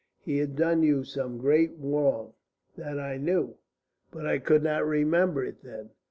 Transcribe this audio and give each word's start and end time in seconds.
He 0.23 0.39
had 0.39 0.55
done 0.55 0.81
you 0.81 1.03
some 1.03 1.37
great 1.37 1.73
wrong. 1.77 2.33
That 2.75 2.99
I 2.99 3.17
know; 3.17 3.17
that 3.17 3.17
I 3.17 3.17
knew. 3.17 3.57
But 4.09 4.25
I 4.25 4.39
could 4.39 4.63
not 4.63 4.83
remember 4.87 5.45
it 5.45 5.61
then. 5.61 5.91